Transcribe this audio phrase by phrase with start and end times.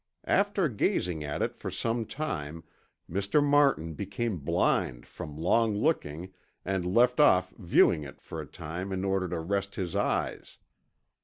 [0.25, 2.63] After gazing at it for some time
[3.07, 3.39] Mr.
[3.43, 6.33] Martin became blind from long looking
[6.65, 10.57] and left off viewing it for a time in order to rest his eyes.